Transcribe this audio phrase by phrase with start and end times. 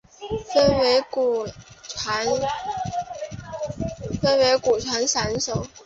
[0.51, 1.45] 分为古
[4.79, 5.67] 传散手。